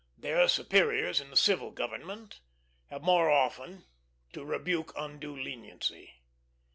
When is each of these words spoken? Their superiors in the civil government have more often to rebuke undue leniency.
Their 0.17 0.47
superiors 0.47 1.21
in 1.21 1.29
the 1.29 1.37
civil 1.37 1.69
government 1.69 2.39
have 2.89 3.03
more 3.03 3.29
often 3.29 3.85
to 4.33 4.43
rebuke 4.43 4.93
undue 4.97 5.37
leniency. 5.37 6.23